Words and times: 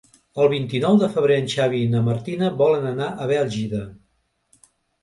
El 0.43 0.47
vint-i-nou 0.53 0.97
de 1.03 1.09
febrer 1.17 1.37
en 1.41 1.51
Xavi 1.53 1.83
i 1.89 1.91
na 1.93 2.03
Martina 2.09 2.51
volen 2.63 2.89
anar 2.95 3.13
a 3.27 3.31
Bèlgida. 3.35 3.85